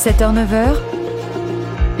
7h-9h, 0.00 0.99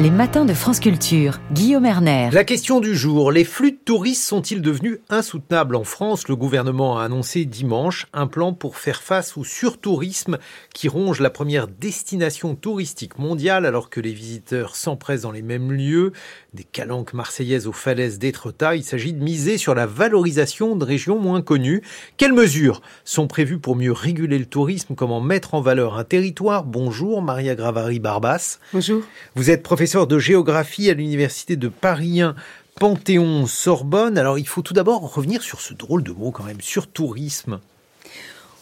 les 0.00 0.10
matins 0.10 0.46
de 0.46 0.54
France 0.54 0.80
Culture. 0.80 1.40
Guillaume 1.52 1.84
Erner. 1.84 2.30
La 2.32 2.44
question 2.44 2.80
du 2.80 2.96
jour, 2.96 3.30
les 3.30 3.44
flux 3.44 3.72
de 3.72 3.76
touristes 3.76 4.22
sont-ils 4.22 4.62
devenus 4.62 4.98
insoutenables 5.10 5.76
en 5.76 5.84
France? 5.84 6.26
Le 6.26 6.36
gouvernement 6.36 6.98
a 6.98 7.04
annoncé 7.04 7.44
dimanche 7.44 8.06
un 8.14 8.26
plan 8.26 8.54
pour 8.54 8.78
faire 8.78 9.02
face 9.02 9.36
au 9.36 9.44
surtourisme 9.44 10.38
qui 10.72 10.88
ronge 10.88 11.20
la 11.20 11.28
première 11.28 11.68
destination 11.68 12.54
touristique 12.54 13.18
mondiale 13.18 13.66
alors 13.66 13.90
que 13.90 14.00
les 14.00 14.14
visiteurs 14.14 14.74
s'empressent 14.74 15.20
dans 15.20 15.32
les 15.32 15.42
mêmes 15.42 15.70
lieux, 15.70 16.12
des 16.54 16.64
calanques 16.64 17.12
marseillaises 17.12 17.66
aux 17.66 17.72
falaises 17.72 18.18
d'Étretat. 18.18 18.76
Il 18.76 18.84
s'agit 18.84 19.12
de 19.12 19.22
miser 19.22 19.58
sur 19.58 19.74
la 19.74 19.84
valorisation 19.84 20.76
de 20.76 20.84
régions 20.86 21.18
moins 21.18 21.42
connues. 21.42 21.82
Quelles 22.16 22.32
mesures 22.32 22.80
sont 23.04 23.26
prévues 23.26 23.58
pour 23.58 23.76
mieux 23.76 23.92
réguler 23.92 24.38
le 24.38 24.46
tourisme? 24.46 24.94
Comment 24.94 25.20
mettre 25.20 25.52
en 25.52 25.60
valeur 25.60 25.98
un 25.98 26.04
territoire? 26.04 26.64
Bonjour 26.64 27.20
Maria 27.20 27.54
Gravary-Barbas. 27.54 28.60
Bonjour. 28.72 29.02
Vous 29.34 29.50
êtes 29.50 29.62
professeur 29.62 29.89
de 29.90 30.18
géographie 30.20 30.88
à 30.88 30.94
l'université 30.94 31.56
de 31.56 31.66
Paris 31.66 32.20
1 32.20 32.36
Panthéon 32.78 33.46
Sorbonne. 33.46 34.18
Alors 34.18 34.38
il 34.38 34.46
faut 34.46 34.62
tout 34.62 34.72
d'abord 34.72 35.12
revenir 35.12 35.42
sur 35.42 35.60
ce 35.60 35.74
drôle 35.74 36.04
de 36.04 36.12
mot 36.12 36.30
quand 36.30 36.44
même, 36.44 36.60
surtourisme. 36.60 37.58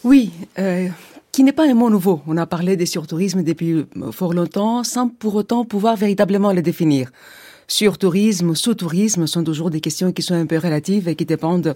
Oui, 0.03 0.31
euh, 0.57 0.87
qui 1.31 1.43
n'est 1.43 1.51
pas 1.51 1.69
un 1.69 1.75
mot 1.75 1.91
nouveau. 1.91 2.21
On 2.25 2.35
a 2.37 2.47
parlé 2.47 2.75
des 2.77 2.87
surtourismes 2.87 3.43
depuis 3.43 3.85
fort 4.11 4.33
longtemps 4.33 4.83
sans 4.83 5.07
pour 5.07 5.35
autant 5.35 5.65
pouvoir 5.65 5.97
véritablement 5.97 6.51
le 6.51 6.63
définir. 6.63 7.11
Surtourisme, 7.67 8.55
sous-tourisme 8.55 9.27
sont 9.27 9.43
toujours 9.43 9.69
des 9.69 9.81
questions 9.81 10.11
qui 10.11 10.23
sont 10.23 10.33
un 10.33 10.47
peu 10.47 10.57
relatives 10.57 11.07
et 11.07 11.15
qui 11.15 11.25
dépendent 11.25 11.75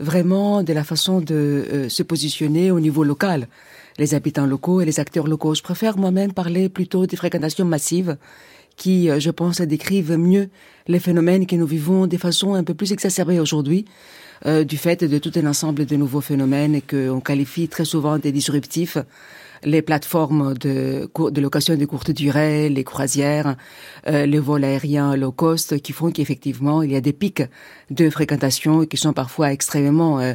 vraiment 0.00 0.62
de 0.62 0.72
la 0.72 0.82
façon 0.82 1.20
de 1.20 1.34
euh, 1.34 1.88
se 1.90 2.02
positionner 2.02 2.70
au 2.70 2.80
niveau 2.80 3.04
local. 3.04 3.48
Les 3.98 4.14
habitants 4.14 4.46
locaux 4.46 4.80
et 4.80 4.86
les 4.86 4.98
acteurs 4.98 5.26
locaux. 5.26 5.54
Je 5.54 5.62
préfère 5.62 5.98
moi-même 5.98 6.32
parler 6.32 6.70
plutôt 6.70 7.06
des 7.06 7.16
fréquentations 7.16 7.66
massives 7.66 8.16
qui, 8.76 9.10
euh, 9.10 9.20
je 9.20 9.30
pense, 9.30 9.60
décrivent 9.60 10.16
mieux 10.16 10.48
les 10.86 10.98
phénomènes 10.98 11.46
que 11.46 11.56
nous 11.56 11.66
vivons 11.66 12.06
de 12.06 12.16
façon 12.16 12.54
un 12.54 12.64
peu 12.64 12.74
plus 12.74 12.92
exacerbée 12.92 13.40
aujourd'hui, 13.40 13.84
euh, 14.46 14.64
du 14.64 14.76
fait 14.76 15.04
de 15.04 15.18
tout 15.18 15.32
un 15.36 15.46
ensemble 15.46 15.86
de 15.86 15.96
nouveaux 15.96 16.20
phénomènes 16.20 16.80
qu'on 16.82 17.20
qualifie 17.20 17.68
très 17.68 17.84
souvent 17.84 18.18
de 18.18 18.30
disruptifs, 18.30 18.98
les 19.64 19.82
plateformes 19.82 20.54
de, 20.54 21.08
de 21.30 21.40
location 21.40 21.76
de 21.76 21.84
courte 21.84 22.10
durée, 22.10 22.68
les 22.68 22.84
croisières, 22.84 23.56
euh, 24.06 24.26
les 24.26 24.38
vols 24.38 24.64
aériens 24.64 25.16
low 25.16 25.32
cost, 25.32 25.80
qui 25.80 25.92
font 25.92 26.10
qu'effectivement 26.10 26.82
il 26.82 26.92
y 26.92 26.96
a 26.96 27.00
des 27.00 27.12
pics 27.12 27.42
de 27.90 28.10
fréquentation 28.10 28.84
qui 28.86 28.96
sont 28.96 29.12
parfois 29.12 29.52
extrêmement 29.52 30.18
euh, 30.20 30.34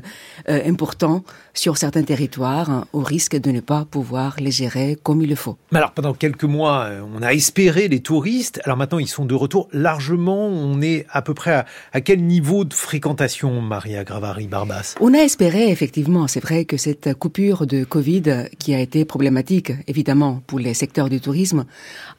euh, 0.49 0.61
importants 0.69 1.23
sur 1.53 1.77
certains 1.77 2.03
territoires, 2.03 2.69
hein, 2.69 2.85
au 2.93 2.99
risque 2.99 3.35
de 3.35 3.51
ne 3.51 3.59
pas 3.59 3.85
pouvoir 3.89 4.35
les 4.39 4.51
gérer 4.51 4.97
comme 5.01 5.21
il 5.21 5.29
le 5.29 5.35
faut. 5.35 5.57
Mais 5.71 5.79
alors 5.79 5.91
pendant 5.91 6.13
quelques 6.13 6.43
mois, 6.43 6.83
euh, 6.83 7.01
on 7.15 7.21
a 7.21 7.33
espéré 7.33 7.87
les 7.87 7.99
touristes. 7.99 8.61
Alors 8.63 8.77
maintenant, 8.77 8.99
ils 8.99 9.07
sont 9.07 9.25
de 9.25 9.35
retour 9.35 9.67
largement. 9.73 10.47
On 10.47 10.81
est 10.81 11.05
à 11.11 11.21
peu 11.21 11.33
près 11.33 11.53
à, 11.53 11.65
à 11.91 12.01
quel 12.01 12.23
niveau 12.23 12.65
de 12.65 12.73
fréquentation, 12.73 13.61
Maria 13.61 14.03
Gravari-Barbas? 14.03 14.95
On 15.01 15.13
a 15.13 15.19
espéré 15.19 15.69
effectivement. 15.69 16.27
C'est 16.27 16.39
vrai 16.39 16.65
que 16.65 16.77
cette 16.77 17.13
coupure 17.13 17.65
de 17.65 17.83
Covid, 17.83 18.45
qui 18.57 18.73
a 18.73 18.79
été 18.79 19.05
problématique 19.19 19.73
évidemment 19.87 20.41
pour 20.47 20.59
les 20.59 20.73
secteurs 20.73 21.09
du 21.09 21.19
tourisme, 21.19 21.65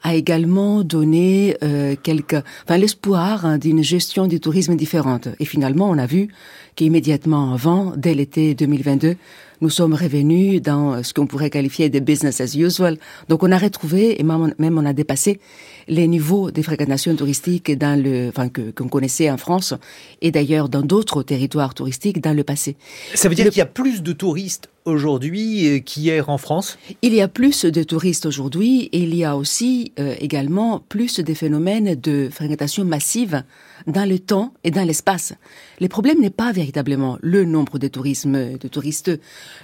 a 0.03 0.13
également 0.13 0.83
donné 0.83 1.57
euh, 1.63 1.95
quelques, 2.03 2.43
enfin 2.63 2.77
l'espoir 2.77 3.43
hein, 3.43 3.57
d'une 3.57 3.81
gestion 3.81 4.27
du 4.27 4.39
tourisme 4.39 4.75
différente. 4.75 5.27
Et 5.39 5.45
finalement, 5.45 5.89
on 5.89 5.97
a 5.97 6.05
vu 6.05 6.27
qu'immédiatement 6.75 7.53
avant, 7.55 7.93
dès 7.97 8.13
l'été 8.13 8.53
2022, 8.53 9.15
nous 9.61 9.69
sommes 9.69 9.93
revenus 9.93 10.61
dans 10.61 11.03
ce 11.03 11.13
qu'on 11.13 11.27
pourrait 11.27 11.49
qualifier 11.49 11.89
de 11.89 11.99
business 11.99 12.41
as 12.41 12.55
usual. 12.55 12.97
Donc 13.29 13.43
on 13.43 13.51
a 13.51 13.57
retrouvé 13.57 14.19
et 14.19 14.23
même 14.23 14.77
on 14.77 14.85
a 14.85 14.93
dépassé 14.93 15.39
les 15.87 16.07
niveaux 16.07 16.51
des 16.51 16.63
fréquentations 16.63 17.15
touristiques 17.15 17.77
dans 17.77 18.01
le, 18.01 18.29
enfin 18.29 18.49
que 18.49 18.71
qu'on 18.71 18.87
connaissait 18.87 19.29
en 19.29 19.37
France 19.37 19.73
et 20.21 20.31
d'ailleurs 20.31 20.69
dans 20.69 20.81
d'autres 20.81 21.23
territoires 21.23 21.73
touristiques 21.73 22.21
dans 22.21 22.35
le 22.35 22.43
passé. 22.43 22.75
Ça 23.13 23.29
veut 23.29 23.35
dire 23.35 23.45
qu'il 23.49 23.57
y 23.57 23.61
a 23.61 23.65
plus 23.65 24.01
de 24.01 24.13
touristes 24.13 24.69
aujourd'hui 24.85 25.67
euh, 25.67 25.79
qu'hier 25.79 26.29
en 26.29 26.37
France? 26.37 26.77
Il 27.01 27.13
y 27.13 27.21
a 27.21 27.27
plus 27.27 27.65
de 27.65 27.83
touristes 27.83 28.25
aujourd'hui 28.25 28.89
et 28.91 28.99
il 28.99 29.15
y 29.15 29.23
a 29.23 29.35
aussi 29.37 29.91
euh, 29.99 30.15
également 30.19 30.81
plus 30.89 31.19
de 31.19 31.33
phénomènes 31.33 31.95
de 31.95 32.29
fréquentation 32.31 32.85
massive 32.85 33.43
dans 33.87 34.07
le 34.07 34.19
temps 34.19 34.53
et 34.63 34.71
dans 34.71 34.83
l'espace. 34.83 35.33
Le 35.79 35.87
problème 35.87 36.19
n'est 36.19 36.29
pas 36.29 36.51
véritablement 36.51 37.17
le 37.21 37.45
nombre 37.45 37.79
de 37.79 37.87
tourisme 37.87 38.57
de 38.57 38.67
touristes. 38.67 39.11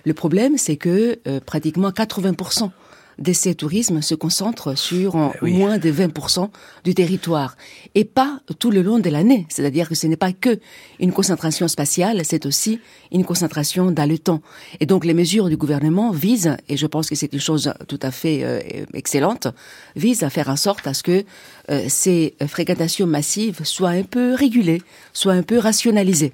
Le 0.05 0.13
problème, 0.13 0.57
c'est 0.57 0.77
que 0.77 1.19
euh, 1.27 1.39
pratiquement 1.39 1.89
80% 1.89 2.71
de 3.19 3.33
ces 3.33 3.55
tourismes 3.55 4.01
se 4.01 4.15
concentrent 4.15 4.77
sur 4.77 5.33
oui. 5.41 5.53
moins 5.53 5.77
de 5.77 5.91
20% 5.91 6.49
du 6.83 6.93
territoire 6.93 7.55
et 7.95 8.05
pas 8.05 8.39
tout 8.59 8.71
le 8.71 8.81
long 8.81 8.99
de 8.99 9.09
l'année. 9.09 9.45
C'est-à-dire 9.49 9.89
que 9.89 9.95
ce 9.95 10.07
n'est 10.07 10.17
pas 10.17 10.31
que 10.31 10.59
une 10.99 11.11
concentration 11.11 11.67
spatiale, 11.67 12.21
c'est 12.23 12.45
aussi 12.45 12.79
une 13.11 13.25
concentration 13.25 13.91
dans 13.91 14.09
le 14.09 14.17
temps. 14.17 14.41
Et 14.79 14.85
donc 14.85 15.05
les 15.05 15.13
mesures 15.13 15.49
du 15.49 15.57
gouvernement 15.57 16.11
visent, 16.11 16.57
et 16.69 16.77
je 16.77 16.87
pense 16.87 17.09
que 17.09 17.15
c'est 17.15 17.33
une 17.33 17.39
chose 17.39 17.73
tout 17.87 17.99
à 18.01 18.11
fait 18.11 18.43
euh, 18.43 18.59
excellente, 18.93 19.47
visent 19.95 20.23
à 20.23 20.29
faire 20.29 20.49
en 20.49 20.55
sorte 20.55 20.85
à 20.87 20.93
ce 20.93 21.03
que 21.03 21.23
euh, 21.69 21.85
ces 21.87 22.35
fréquentations 22.47 23.07
massives 23.07 23.63
soient 23.63 23.89
un 23.89 24.03
peu 24.03 24.33
régulées, 24.33 24.81
soient 25.13 25.33
un 25.33 25.43
peu 25.43 25.57
rationalisées. 25.57 26.33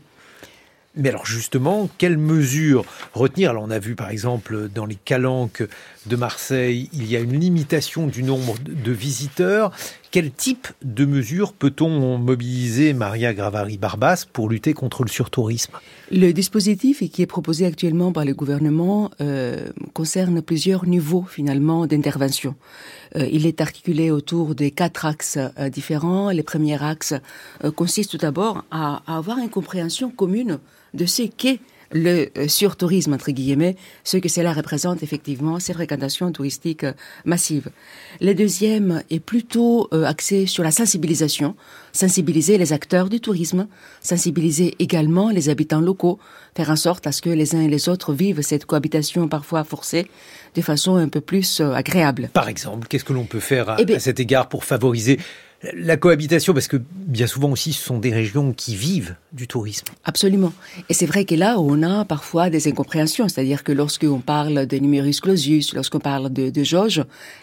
Mais 0.96 1.10
alors 1.10 1.26
justement, 1.26 1.90
quelles 1.98 2.20
mesures 2.20 2.86
retenir? 3.14 3.50
Alors 3.50 3.64
on 3.64 3.72
a 3.72 3.80
vu 3.80 3.96
par 3.96 4.10
exemple 4.10 4.70
dans 4.70 4.86
les 4.86 4.96
calanques 4.96 5.64
de 6.06 6.16
Marseille, 6.16 6.90
il 6.94 7.10
y 7.10 7.16
a 7.16 7.20
une 7.20 7.40
limitation 7.40 8.06
du 8.06 8.22
nombre 8.22 8.56
de 8.60 8.92
visiteurs. 8.92 9.72
Quel 10.14 10.30
type 10.32 10.68
de 10.84 11.06
mesures 11.06 11.54
peut-on 11.54 12.20
mobiliser, 12.20 12.94
Maria 12.94 13.34
Gravari-Barbas, 13.34 14.28
pour 14.32 14.48
lutter 14.48 14.76
contre 14.76 15.04
le 15.04 15.10
surtourisme? 15.10 15.74
Le 16.12 16.32
dispositif 16.34 17.00
qui 17.00 17.24
est 17.24 17.26
proposé 17.26 17.66
actuellement 17.66 18.12
par 18.12 18.24
le 18.24 18.36
gouvernement 18.36 19.10
euh, 19.22 19.70
concerne 19.94 20.44
plusieurs 20.44 20.86
niveaux 20.86 21.26
finalement 21.28 21.88
d'intervention. 21.88 22.54
Euh, 23.16 23.28
il 23.32 23.48
est 23.48 23.60
articulé 23.60 24.12
autour 24.12 24.54
de 24.54 24.70
quatre 24.70 25.08
axes 25.08 25.40
euh, 25.40 25.70
différents. 25.70 26.30
Les 26.30 26.44
premiers 26.44 26.80
axes 26.84 27.16
euh, 27.64 27.72
consistent 27.72 28.12
tout 28.12 28.18
d'abord 28.18 28.64
à, 28.70 29.02
à 29.08 29.18
avoir 29.18 29.40
une 29.40 29.50
compréhension 29.50 30.12
commune 30.12 30.60
de 30.94 31.08
ce 31.08 31.24
qu'est 31.24 31.60
le 31.94 32.30
surtourisme, 32.48 33.14
entre 33.14 33.32
guillemets, 33.32 33.76
ce 34.04 34.18
que 34.18 34.28
cela 34.28 34.52
représente 34.52 35.04
effectivement, 35.04 35.60
ces 35.60 35.74
fréquentations 35.74 36.32
touristiques 36.32 36.86
massives. 37.26 37.70
Le 38.20 38.34
deuxième 38.34 39.04
est 39.10 39.20
plutôt 39.20 39.88
axé 39.92 40.46
sur 40.46 40.64
la 40.64 40.72
sensibilisation, 40.72 41.56
sensibiliser 41.92 42.58
les 42.58 42.74
acteurs 42.74 43.10
du 43.10 43.20
tourisme, 43.20 43.68
sensibiliser 44.02 44.76
également 44.80 45.30
les 45.30 45.50
habitants 45.50 45.82
locaux, 45.82 46.20
faire 46.56 46.70
en 46.70 46.76
sorte 46.76 47.08
à 47.08 47.12
ce 47.12 47.22
que 47.22 47.30
les 47.30 47.56
uns 47.56 47.62
et 47.62 47.70
les 47.70 47.90
autres 47.90 48.14
vivent 48.14 48.42
cette 48.42 48.66
cohabitation 48.66 49.28
parfois 49.28 49.64
forcée 49.64 50.08
de 50.56 50.62
façon 50.62 50.96
un 50.96 51.08
peu 51.08 51.22
plus 51.22 51.62
agréable. 51.62 52.30
Par 52.34 52.50
exemple, 52.50 52.88
qu'est-ce 52.88 53.04
que 53.04 53.14
l'on 53.14 53.26
peut 53.26 53.40
faire 53.40 53.70
à, 53.70 53.78
eh 53.80 53.86
bien, 53.86 53.98
à 53.98 54.00
cet 54.00 54.20
égard 54.20 54.50
pour 54.50 54.64
favoriser 54.64 55.20
la 55.74 55.96
cohabitation, 55.96 56.54
parce 56.54 56.68
que 56.68 56.78
bien 56.94 57.28
souvent 57.28 57.50
aussi, 57.50 57.72
ce 57.72 57.84
sont 57.84 57.98
des 57.98 58.12
régions 58.12 58.52
qui 58.52 58.76
vivent 58.76 59.16
du 59.32 59.48
tourisme. 59.48 59.86
Absolument. 60.04 60.52
Et 60.90 60.94
c'est 60.94 61.06
vrai 61.06 61.24
que 61.24 61.36
là, 61.36 61.60
on 61.60 61.84
a 61.84 62.04
parfois 62.04 62.50
des 62.50 62.68
incompréhensions. 62.68 63.30
C'est-à-dire 63.30 63.64
que 63.64 63.72
lorsqu'on 63.72 64.20
parle 64.20 64.66
de 64.66 64.78
numerus 64.78 65.22
clausus, 65.22 65.74
lorsqu'on 65.74 66.00
parle 66.00 66.32
de, 66.32 66.50
de 66.50 66.64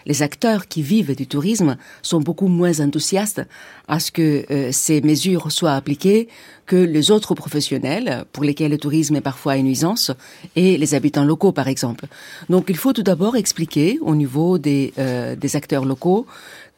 les 0.05 0.21
acteurs 0.21 0.67
qui 0.67 0.81
vivent 0.81 1.15
du 1.15 1.25
tourisme 1.25 1.77
sont 2.01 2.19
beaucoup 2.19 2.47
moins 2.47 2.79
enthousiastes 2.79 3.41
à 3.87 3.99
ce 3.99 4.11
que 4.11 4.45
euh, 4.51 4.69
ces 4.71 5.01
mesures 5.01 5.51
soient 5.51 5.73
appliquées 5.73 6.27
que 6.65 6.75
les 6.75 7.11
autres 7.11 7.35
professionnels, 7.35 8.25
pour 8.31 8.43
lesquels 8.43 8.71
le 8.71 8.77
tourisme 8.77 9.15
est 9.15 9.21
parfois 9.21 9.57
une 9.57 9.65
nuisance, 9.65 10.11
et 10.55 10.77
les 10.77 10.95
habitants 10.95 11.25
locaux, 11.25 11.51
par 11.51 11.67
exemple. 11.67 12.05
Donc, 12.49 12.67
il 12.69 12.77
faut 12.77 12.93
tout 12.93 13.03
d'abord 13.03 13.35
expliquer 13.35 13.99
au 14.01 14.15
niveau 14.15 14.57
des, 14.57 14.93
euh, 14.97 15.35
des 15.35 15.55
acteurs 15.55 15.83
locaux 15.83 16.25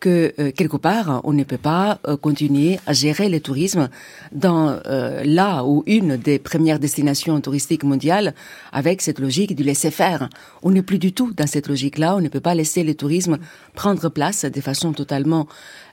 que 0.03 0.33
euh, 0.37 0.51
quelque 0.51 0.75
part 0.75 1.21
on 1.23 1.31
ne 1.31 1.45
peut 1.45 1.63
pas 1.71 1.97
euh, 2.07 2.17
continuer 2.17 2.77
à 2.85 2.91
gérer 2.91 3.29
le 3.29 3.39
tourisme 3.39 3.87
dans 4.33 4.77
euh, 4.85 5.23
là 5.23 5.63
où 5.63 5.81
une 5.85 6.17
des 6.17 6.39
premières 6.39 6.77
destinations 6.77 7.39
touristiques 7.39 7.85
mondiales 7.85 8.33
avec 8.73 9.01
cette 9.01 9.19
logique 9.19 9.55
du 9.55 9.63
laisser 9.63 9.91
faire. 9.91 10.27
On 10.61 10.71
n'est 10.71 10.81
plus 10.81 10.99
du 10.99 11.13
tout 11.13 11.31
dans 11.31 11.47
cette 11.47 11.69
logique-là. 11.69 12.17
On 12.17 12.21
ne 12.21 12.27
peut 12.27 12.41
pas 12.41 12.53
laisser 12.53 12.83
le 12.83 12.95
tourisme 12.95 13.37
prendre 13.75 14.09
place 14.09 14.43
de 14.43 14.61
façon 14.61 14.91
totalement 14.91 15.47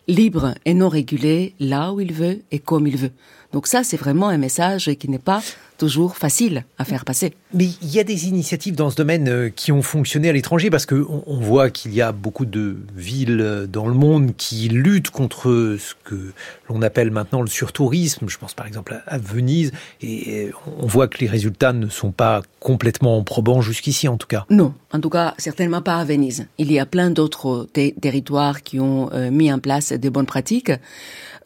libre 0.08 0.54
et 0.64 0.74
non 0.74 0.88
régulée 0.88 1.54
là 1.60 1.92
où 1.92 2.00
il 2.00 2.12
veut 2.12 2.40
et 2.50 2.58
comme 2.58 2.88
il 2.88 2.96
veut. 2.96 3.12
Donc 3.52 3.68
ça, 3.68 3.84
c'est 3.84 3.96
vraiment 3.96 4.28
un 4.28 4.38
message 4.38 4.92
qui 4.98 5.08
n'est 5.08 5.18
pas 5.18 5.40
toujours 5.80 6.18
facile 6.18 6.64
à 6.76 6.84
faire 6.84 7.06
passer. 7.06 7.32
Mais 7.54 7.64
il 7.80 7.90
y 7.90 7.98
a 7.98 8.04
des 8.04 8.28
initiatives 8.28 8.74
dans 8.74 8.90
ce 8.90 8.96
domaine 8.96 9.28
euh, 9.28 9.48
qui 9.48 9.72
ont 9.72 9.80
fonctionné 9.80 10.28
à 10.28 10.32
l'étranger 10.32 10.68
parce 10.68 10.84
qu'on 10.84 11.24
on 11.26 11.40
voit 11.40 11.70
qu'il 11.70 11.94
y 11.94 12.02
a 12.02 12.12
beaucoup 12.12 12.44
de 12.44 12.76
villes 12.94 13.40
euh, 13.40 13.66
dans 13.66 13.88
le 13.88 13.94
monde 13.94 14.36
qui 14.36 14.68
luttent 14.68 15.08
contre 15.08 15.78
ce 15.80 15.94
que 16.04 16.32
l'on 16.68 16.82
appelle 16.82 17.10
maintenant 17.10 17.40
le 17.40 17.48
surtourisme. 17.48 18.28
Je 18.28 18.36
pense 18.36 18.52
par 18.52 18.66
exemple 18.66 19.00
à 19.06 19.16
Venise 19.16 19.72
et 20.02 20.50
on 20.78 20.86
voit 20.86 21.08
que 21.08 21.18
les 21.18 21.26
résultats 21.26 21.72
ne 21.72 21.88
sont 21.88 22.12
pas 22.12 22.42
complètement 22.60 23.22
probants 23.24 23.62
jusqu'ici 23.62 24.06
en 24.06 24.18
tout 24.18 24.26
cas. 24.26 24.44
Non, 24.50 24.74
en 24.92 25.00
tout 25.00 25.08
cas 25.08 25.34
certainement 25.38 25.80
pas 25.80 25.96
à 25.96 26.04
Venise. 26.04 26.46
Il 26.58 26.70
y 26.70 26.78
a 26.78 26.84
plein 26.84 27.10
d'autres 27.10 27.66
territoires 27.72 28.60
qui 28.62 28.78
ont 28.80 29.10
euh, 29.14 29.30
mis 29.30 29.50
en 29.50 29.58
place 29.58 29.92
des 29.94 30.10
bonnes 30.10 30.26
pratiques. 30.26 30.72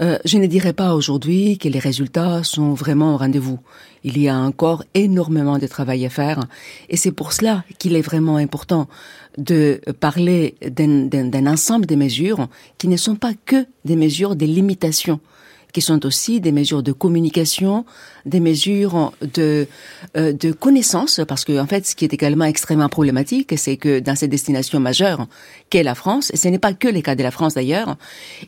Euh, 0.01 0.19
je 0.25 0.39
ne 0.39 0.47
dirais 0.47 0.73
pas 0.73 0.95
aujourd'hui 0.95 1.57
que 1.59 1.69
les 1.69 1.79
résultats 1.79 2.43
sont 2.43 2.75
vraiment 2.75 3.15
au 3.15 3.17
rendez-vous. 3.17 3.61
Il 4.03 4.19
y 4.19 4.29
a 4.29 4.37
encore 4.37 4.85
énormément 4.95 5.59
de 5.59 5.67
travail 5.67 6.05
à 6.05 6.11
faire 6.11 6.41
et 6.89 6.97
c'est 6.97 7.13
pour 7.13 7.33
cela 7.33 7.65
qu'il 7.79 7.95
est 7.95 8.03
vraiment 8.03 8.37
important 8.37 8.89
de 9.39 9.81
parler 10.01 10.57
d'un 10.69 11.47
ensemble 11.47 11.87
de 11.87 11.95
mesures 11.95 12.49
qui 12.79 12.89
ne 12.89 12.97
sont 12.97 13.17
pas 13.17 13.33
que 13.47 13.67
des 13.85 13.97
mesures 13.97 14.37
de 14.37 14.47
limitation 14.47 15.21
qui 15.75 15.83
sont 15.83 16.07
aussi 16.07 16.41
des 16.41 16.53
mesures 16.53 16.83
de 16.83 16.93
communication, 16.93 17.85
des 18.25 18.41
mesures 18.41 19.13
de 19.35 19.67
euh, 20.17 20.33
de 20.33 20.53
connaissance, 20.53 21.21
parce 21.29 21.45
que 21.45 21.59
en 21.61 21.67
fait, 21.67 21.85
ce 21.85 21.95
qui 21.95 22.05
est 22.07 22.15
également 22.15 22.47
extrêmement 22.47 22.89
problématique, 22.89 23.53
c'est 23.59 23.77
que 23.77 23.99
dans 23.99 24.15
ces 24.15 24.29
destinations 24.29 24.81
majeures 24.81 25.27
qu'est 25.69 25.83
la 25.83 25.97
France, 25.97 26.31
et 26.33 26.37
ce 26.39 26.49
n'est 26.49 26.61
pas 26.61 26.73
que 26.73 26.89
le 26.89 27.03
cas 27.03 27.17
de 27.17 27.23
la 27.23 27.33
France 27.33 27.55
d'ailleurs, 27.55 27.97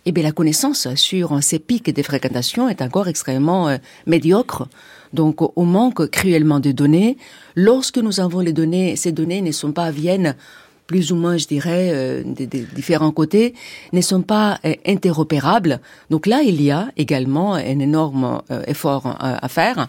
eh 0.07 0.13
bien 0.13 0.23
la 0.23 0.33
connaissance 0.33 0.95
sur 0.95 1.43
ces 1.43 1.59
pics 1.59 1.93
de 1.93 2.03
fréquentation 2.03 2.69
est 2.69 2.81
encore 2.81 3.09
extrêmement 3.09 3.69
euh, 3.69 3.77
médiocre. 4.07 4.69
Donc, 5.13 5.37
on 5.57 5.65
manque 5.65 6.11
cruellement 6.11 6.61
de 6.61 6.73
données. 6.73 7.17
Lorsque 7.55 7.99
nous 7.99 8.21
avons 8.21 8.41
les 8.41 8.53
données, 8.53 8.97
ces 8.97 9.13
données 9.13 9.41
ne 9.41 9.53
sont 9.53 9.73
pas 9.73 9.91
viennent 9.91 10.37
plus 10.87 11.13
ou 11.13 11.17
moins, 11.17 11.37
je 11.37 11.47
dirais, 11.47 11.91
euh, 11.93 12.23
des, 12.25 12.47
différents 12.47 13.11
côtés, 13.11 13.55
ne 13.93 14.01
sont 14.01 14.23
pas 14.23 14.59
euh, 14.65 14.75
interopérables. 14.87 15.81
Donc 16.11 16.27
là, 16.27 16.43
il 16.43 16.63
y 16.63 16.71
a 16.71 16.89
également 16.97 17.55
un 17.55 17.79
énorme 17.79 18.43
euh, 18.51 18.63
effort 18.67 19.17
à 19.19 19.49
faire. 19.49 19.89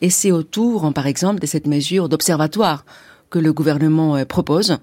Et 0.00 0.10
c'est 0.10 0.32
autour, 0.32 0.92
par 0.92 1.06
exemple, 1.06 1.40
de 1.40 1.46
cette 1.46 1.66
mesure 1.66 2.08
d'observatoire 2.08 2.84
que 3.30 3.38
le 3.38 3.52
gouvernement 3.52 4.24
propose 4.24 4.78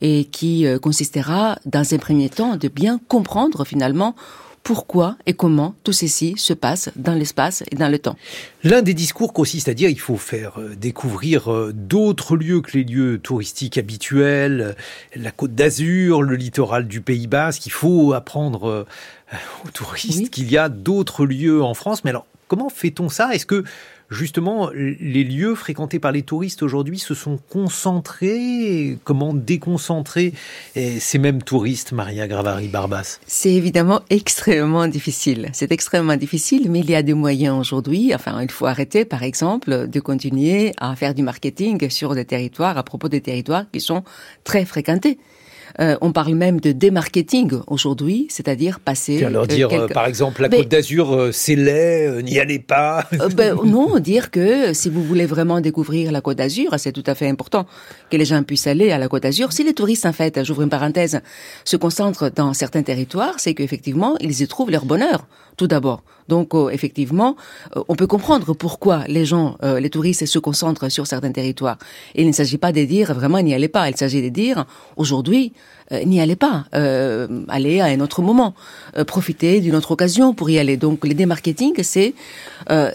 et 0.00 0.24
qui 0.24 0.64
consistera, 0.80 1.58
dans 1.66 1.94
un 1.94 1.98
premier 1.98 2.30
temps, 2.30 2.56
de 2.56 2.68
bien 2.68 2.98
comprendre 3.08 3.64
finalement 3.64 4.14
pourquoi 4.62 5.16
et 5.26 5.32
comment 5.32 5.74
tout 5.84 5.92
ceci 5.92 6.34
se 6.36 6.52
passe 6.52 6.90
dans 6.96 7.14
l'espace 7.14 7.64
et 7.70 7.76
dans 7.76 7.88
le 7.88 7.98
temps. 7.98 8.16
L'un 8.62 8.82
des 8.82 8.94
discours 8.94 9.32
consiste 9.32 9.68
à 9.68 9.74
dire 9.74 9.88
qu'il 9.88 10.00
faut 10.00 10.16
faire 10.16 10.60
euh, 10.60 10.74
découvrir 10.76 11.52
euh, 11.52 11.72
d'autres 11.74 12.36
lieux 12.36 12.60
que 12.60 12.76
les 12.76 12.84
lieux 12.84 13.18
touristiques 13.18 13.78
habituels, 13.78 14.60
euh, 14.60 14.72
la 15.16 15.30
côte 15.30 15.54
d'Azur, 15.54 16.22
le 16.22 16.36
littoral 16.36 16.86
du 16.86 17.00
Pays 17.00 17.26
Basque, 17.26 17.62
qu'il 17.62 17.72
faut 17.72 18.12
apprendre 18.12 18.86
aux 19.64 19.70
touristes 19.70 20.30
qu'il 20.30 20.50
y 20.50 20.58
a 20.58 20.68
d'autres 20.68 21.24
lieux 21.24 21.62
en 21.62 21.74
France. 21.74 22.04
Mais 22.04 22.10
alors, 22.10 22.26
comment 22.50 22.68
fait-on 22.68 23.08
ça? 23.08 23.32
Est-ce 23.32 23.46
que 23.46 23.62
justement, 24.10 24.70
les 24.74 25.22
lieux 25.22 25.54
fréquentés 25.54 26.00
par 26.00 26.10
les 26.10 26.22
touristes 26.22 26.64
aujourd'hui 26.64 26.98
se 26.98 27.14
sont 27.14 27.38
concentrés? 27.48 28.98
Comment 29.04 29.32
déconcentrer? 29.32 30.34
Ces 30.74 31.18
mêmes 31.18 31.44
touristes, 31.44 31.92
Maria 31.92 32.26
Gravari-Barbas 32.26 33.20
C'est 33.28 33.52
évidemment 33.52 34.00
extrêmement 34.10 34.88
difficile. 34.88 35.48
C'est 35.52 35.70
extrêmement 35.70 36.16
difficile, 36.16 36.72
mais 36.72 36.80
il 36.80 36.90
y 36.90 36.96
a 36.96 37.04
des 37.04 37.14
moyens 37.14 37.56
aujourd'hui. 37.56 38.12
Enfin, 38.16 38.42
il 38.42 38.50
faut 38.50 38.66
arrêter, 38.66 39.04
par 39.04 39.22
exemple, 39.22 39.86
de 39.86 40.00
continuer 40.00 40.72
à 40.76 40.96
faire 40.96 41.14
du 41.14 41.22
marketing 41.22 41.88
sur 41.88 42.16
des 42.16 42.24
territoires, 42.24 42.76
à 42.78 42.82
propos 42.82 43.08
des 43.08 43.20
territoires 43.20 43.66
qui 43.72 43.80
sont 43.80 44.02
très 44.42 44.64
fréquentés. 44.64 45.18
Euh, 45.78 45.96
on 46.00 46.12
parle 46.12 46.34
même 46.34 46.60
de 46.60 46.72
démarketing 46.72 47.60
aujourd'hui, 47.66 48.26
c'est-à-dire 48.30 48.80
passer. 48.80 49.24
Alors 49.24 49.46
dire, 49.46 49.68
euh, 49.72 49.86
par 49.88 50.06
exemple, 50.06 50.42
la 50.42 50.48
Côte 50.48 50.68
d'Azur, 50.68 51.14
euh, 51.14 51.32
c'est 51.32 51.54
laid, 51.54 52.22
n'y 52.22 52.38
allez 52.38 52.58
pas. 52.58 53.06
Ben, 53.34 53.56
non, 53.64 53.98
dire 53.98 54.30
que 54.30 54.72
si 54.72 54.88
vous 54.88 55.02
voulez 55.02 55.26
vraiment 55.26 55.60
découvrir 55.60 56.12
la 56.12 56.20
Côte 56.20 56.38
d'Azur, 56.38 56.74
c'est 56.78 56.92
tout 56.92 57.04
à 57.06 57.14
fait 57.14 57.28
important 57.28 57.66
que 58.10 58.16
les 58.16 58.24
gens 58.24 58.42
puissent 58.42 58.66
aller 58.66 58.90
à 58.90 58.98
la 58.98 59.08
Côte 59.08 59.22
d'Azur. 59.22 59.52
Si 59.52 59.62
les 59.62 59.74
touristes, 59.74 60.06
en 60.06 60.12
fait, 60.12 60.44
j'ouvre 60.44 60.62
une 60.62 60.70
parenthèse, 60.70 61.20
se 61.64 61.76
concentrent 61.76 62.30
dans 62.30 62.52
certains 62.54 62.82
territoires, 62.82 63.34
c'est 63.38 63.54
qu'effectivement, 63.54 64.16
ils 64.20 64.42
y 64.42 64.48
trouvent 64.48 64.70
leur 64.70 64.84
bonheur, 64.84 65.26
tout 65.56 65.66
d'abord. 65.66 66.02
Donc, 66.28 66.54
effectivement, 66.70 67.34
on 67.88 67.96
peut 67.96 68.06
comprendre 68.06 68.54
pourquoi 68.54 69.02
les 69.08 69.24
gens, 69.24 69.56
les 69.62 69.90
touristes, 69.90 70.26
se 70.26 70.38
concentrent 70.38 70.88
sur 70.88 71.08
certains 71.08 71.32
territoires. 71.32 71.76
il 72.14 72.26
ne 72.26 72.32
s'agit 72.32 72.58
pas 72.58 72.70
de 72.70 72.84
dire 72.84 73.12
vraiment 73.12 73.40
n'y 73.40 73.52
allez 73.52 73.68
pas. 73.68 73.90
Il 73.90 73.96
s'agit 73.96 74.22
de 74.22 74.28
dire 74.28 74.64
aujourd'hui, 74.96 75.52
euh, 75.92 76.04
n'y 76.04 76.20
allez 76.20 76.36
pas, 76.36 76.66
euh, 76.74 77.44
allez 77.48 77.80
à 77.80 77.86
un 77.86 78.00
autre 78.00 78.22
moment, 78.22 78.54
euh, 78.96 79.04
profitez 79.04 79.60
d'une 79.60 79.74
autre 79.74 79.90
occasion 79.90 80.34
pour 80.34 80.48
y 80.48 80.58
aller. 80.58 80.76
Donc 80.76 81.04
les 81.04 81.14
démarketing, 81.14 81.82
c'est 81.82 82.14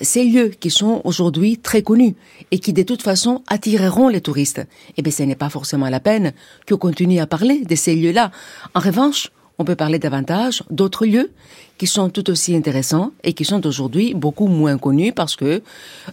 ces 0.02 0.24
lieux 0.24 0.52
qui 0.60 0.70
sont 0.70 1.02
aujourd'hui 1.04 1.58
très 1.58 1.82
connus 1.82 2.16
et 2.52 2.60
qui 2.60 2.72
de 2.72 2.84
toute 2.84 3.02
façon 3.02 3.44
attireront 3.48 4.08
les 4.08 4.22
touristes. 4.22 4.62
Eh 4.96 5.02
bien, 5.02 5.12
ce 5.12 5.24
n'est 5.24 5.36
pas 5.36 5.50
forcément 5.50 5.90
la 5.90 6.00
peine 6.00 6.34
qu'on 6.68 6.78
continue 6.78 7.20
à 7.20 7.28
parler 7.28 7.66
de 7.66 7.76
ces 7.76 7.96
lieux-là. 7.96 8.32
En 8.74 8.80
revanche, 8.80 9.32
on 9.58 9.66
peut 9.66 9.76
parler 9.76 10.00
davantage 10.00 10.64
d'autres 10.70 11.06
lieux 11.06 11.32
qui 11.78 11.88
sont 11.88 12.10
tout 12.10 12.30
aussi 12.30 12.56
intéressants 12.56 13.12
et 13.24 13.34
qui 13.34 13.46
sont 13.46 13.66
aujourd'hui 13.66 14.14
beaucoup 14.14 14.48
moins 14.48 14.78
connus 14.78 15.14
parce 15.14 15.36
que 15.36 15.62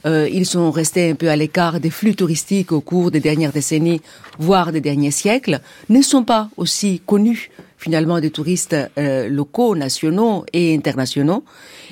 euh, 0.06 0.28
ils 0.32 0.46
sont 0.46 0.70
restés 0.70 1.10
un 1.10 1.14
peu 1.14 1.28
à 1.28 1.36
l'écart 1.36 1.80
des 1.80 1.90
flux 1.90 2.14
touristiques 2.14 2.72
au 2.72 2.80
cours 2.80 3.10
des 3.10 3.20
dernières 3.20 3.52
décennies, 3.52 4.00
voire 4.38 4.72
des 4.72 4.80
derniers 4.80 5.10
siècles, 5.10 5.60
ne 5.88 6.02
sont 6.02 6.24
pas 6.24 6.48
aussi 6.56 7.00
connus 7.04 7.50
finalement 7.82 8.20
des 8.20 8.30
touristes 8.30 8.76
euh, 8.96 9.28
locaux, 9.28 9.74
nationaux 9.74 10.44
et 10.52 10.74
internationaux. 10.74 11.44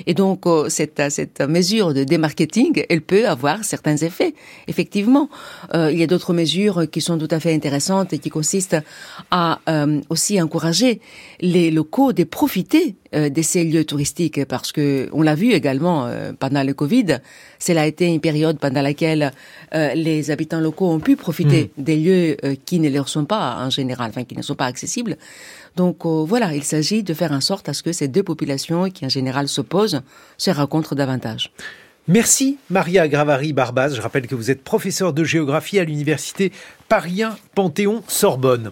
Et 0.07 0.13
donc 0.13 0.47
euh, 0.47 0.69
cette, 0.69 1.01
cette 1.09 1.41
mesure 1.41 1.93
de 1.93 2.03
démarketing, 2.05 2.85
elle 2.89 3.01
peut 3.01 3.27
avoir 3.27 3.65
certains 3.65 3.97
effets. 3.97 4.33
Effectivement, 4.67 5.29
euh, 5.73 5.91
il 5.91 5.99
y 5.99 6.03
a 6.03 6.07
d'autres 6.07 6.33
mesures 6.33 6.89
qui 6.89 7.01
sont 7.01 7.17
tout 7.17 7.27
à 7.29 7.39
fait 7.39 7.53
intéressantes 7.53 8.13
et 8.13 8.19
qui 8.19 8.29
consistent 8.29 8.83
à 9.31 9.59
aussi 10.09 10.41
encourager 10.41 11.01
les 11.41 11.71
locaux 11.71 12.13
de 12.13 12.23
profiter 12.23 12.95
de 13.13 13.41
ces 13.41 13.63
lieux 13.63 13.83
touristiques 13.83 14.45
parce 14.45 14.71
que 14.71 15.09
on 15.11 15.21
l'a 15.21 15.35
vu 15.35 15.51
également 15.51 16.09
pendant 16.39 16.63
le 16.63 16.73
Covid. 16.73 17.17
Cela 17.59 17.81
a 17.81 17.85
été 17.85 18.05
une 18.05 18.21
période 18.21 18.57
pendant 18.57 18.81
laquelle 18.81 19.31
les 19.73 20.31
habitants 20.31 20.61
locaux 20.61 20.89
ont 20.89 20.99
pu 20.99 21.15
profiter 21.15 21.71
mmh. 21.77 21.83
des 21.83 21.95
lieux 21.97 22.37
qui 22.65 22.79
ne 22.79 22.89
leur 22.89 23.09
sont 23.09 23.25
pas 23.25 23.57
en 23.59 23.69
général, 23.69 24.11
enfin 24.11 24.23
qui 24.23 24.37
ne 24.37 24.41
sont 24.41 24.55
pas 24.55 24.65
accessibles. 24.65 25.17
Donc 25.75 26.05
euh, 26.05 26.23
voilà, 26.25 26.53
il 26.53 26.63
s'agit 26.63 27.03
de 27.03 27.13
faire 27.13 27.31
en 27.31 27.41
sorte 27.41 27.69
à 27.69 27.73
ce 27.73 27.83
que 27.83 27.91
ces 27.91 28.07
deux 28.07 28.23
populations 28.23 28.89
qui 28.89 29.05
en 29.05 29.09
général 29.09 29.47
s'opposent 29.47 30.01
se 30.37 30.51
rencontrent 30.51 30.95
davantage. 30.95 31.51
Merci 32.07 32.57
Maria 32.69 33.07
Gravari 33.07 33.53
Barbaz. 33.53 33.95
Je 33.95 34.01
rappelle 34.01 34.27
que 34.27 34.35
vous 34.35 34.51
êtes 34.51 34.63
professeur 34.63 35.13
de 35.13 35.23
géographie 35.23 35.79
à 35.79 35.83
l'université 35.83 36.51
Paris 36.89 37.21
Panthéon 37.55 38.03
Sorbonne. 38.07 38.71